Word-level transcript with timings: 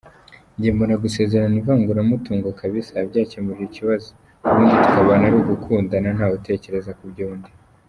Njye 0.57 0.69
mbona 0.75 0.95
gusezerana 1.03 1.55
ivangura 1.61 2.01
mutingo 2.09 2.47
kbs, 2.59 2.87
byakemura 3.09 3.61
ikibazo, 3.69 4.09
ubundi 4.47 4.75
tukabana 4.83 5.25
arugukundana 5.29 6.09
ntawutekerea 6.17 6.93
kubyundi. 6.99 7.49